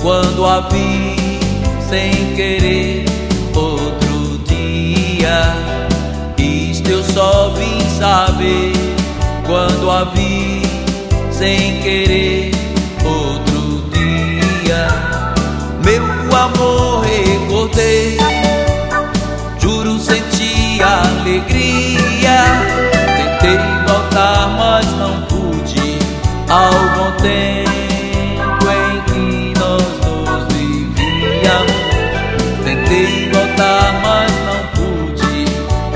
[0.00, 1.16] quando a vi
[1.88, 3.04] sem querer
[3.54, 5.54] outro dia.
[6.38, 8.72] Isto eu só vim saber
[9.46, 10.62] quando a vi
[11.30, 12.50] sem querer
[13.04, 14.88] outro dia.
[15.84, 18.18] Meu amor recordei,
[19.58, 22.44] juro senti alegria.
[23.16, 25.98] Tentei voltar, mas não pude.
[26.48, 26.87] Ao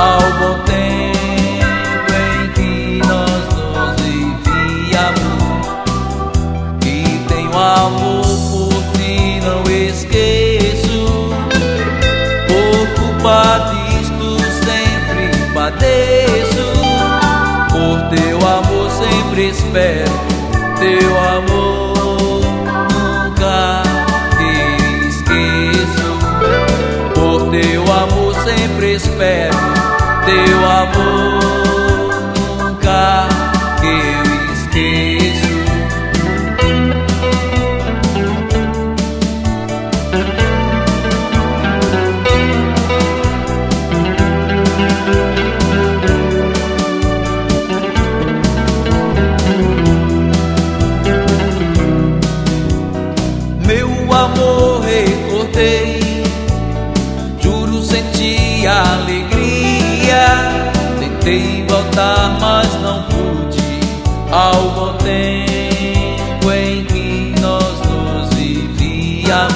[0.00, 5.66] Ao bom tempo em que nós nos vivíamos.
[6.86, 11.04] E tenho amor por ti, não esqueço.
[12.48, 13.40] Por culpa
[13.74, 14.28] disto
[14.64, 16.68] sempre padeço.
[17.70, 20.16] Por teu amor sempre espero.
[20.78, 22.40] Teu amor
[22.90, 23.82] nunca
[25.06, 26.10] esqueço.
[27.12, 29.79] Por teu amor sempre espero.
[30.24, 31.40] Teu amor
[32.58, 33.28] nunca
[33.82, 35.50] eu esqueço.
[53.66, 55.99] Meu amor recordei,
[61.80, 63.80] voltar, mas não pude.
[64.30, 69.54] Bom tempo em que nós nos vivíamos.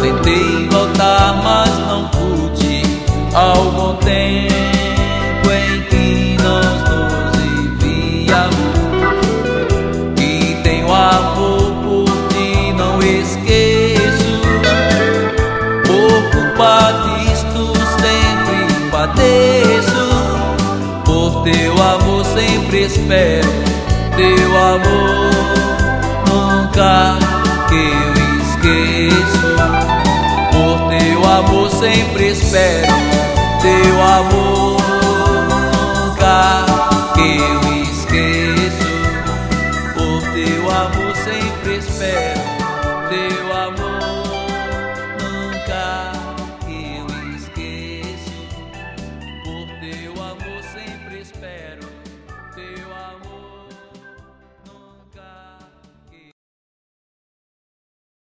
[0.00, 2.82] Tentei voltar, mas não pude.
[3.32, 8.76] Bom tempo em que nós nos vivíamos.
[10.18, 14.40] E tenho amor por ti, não esqueço.
[15.86, 19.65] Por culpa disto sempre padeço.
[22.34, 23.48] Sempre espero.
[24.16, 25.30] Teu amor
[26.28, 27.18] nunca
[27.68, 29.46] que eu esqueço.
[30.52, 32.94] Por teu amor sempre espero.
[33.62, 34.80] Teu amor
[35.48, 36.64] nunca
[37.14, 38.86] que eu esqueço.
[39.94, 42.40] Por teu amor sempre espero,
[43.08, 44.25] teu amor